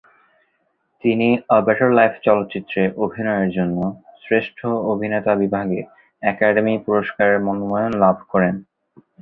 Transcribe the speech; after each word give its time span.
তিনি 1.03 1.27
"a 1.49 1.57
better 1.61 1.89
life" 1.91 2.13
চলচ্চিত্রে 2.23 2.81
অভিনয়ের 2.97 3.49
জন্য 3.49 3.77
শ্রেষ্ঠ 4.23 4.59
অভিনেতা 4.91 5.33
বিভাগে 5.35 5.79
একাডেমি 6.23 6.73
পুরস্কারের 6.85 7.37
মনোনয়ন 7.39 7.93
লাভ 8.03 8.17
করেন। 8.29 8.55